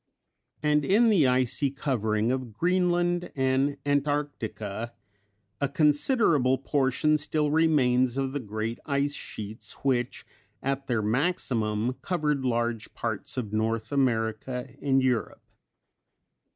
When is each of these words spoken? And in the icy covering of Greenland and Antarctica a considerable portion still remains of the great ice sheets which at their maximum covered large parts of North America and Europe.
And 0.63 0.83
in 0.83 1.09
the 1.09 1.27
icy 1.27 1.69
covering 1.69 2.31
of 2.31 2.53
Greenland 2.57 3.31
and 3.35 3.77
Antarctica 3.85 4.93
a 5.59 5.69
considerable 5.69 6.57
portion 6.57 7.19
still 7.19 7.51
remains 7.51 8.17
of 8.17 8.33
the 8.33 8.39
great 8.39 8.79
ice 8.87 9.13
sheets 9.13 9.73
which 9.83 10.25
at 10.63 10.87
their 10.87 11.03
maximum 11.03 11.93
covered 12.01 12.43
large 12.43 12.91
parts 12.95 13.37
of 13.37 13.53
North 13.53 13.91
America 13.91 14.69
and 14.81 15.03
Europe. 15.03 15.43